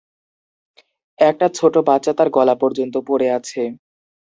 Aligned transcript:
একটা 1.19 1.47
ছোট 1.55 1.73
বাচ্চা 1.87 2.11
তার 2.13 2.29
গলা 2.31 2.55
পর্যন্ত 2.61 2.95
পড়ে 3.07 3.27
আছে। 3.37 3.61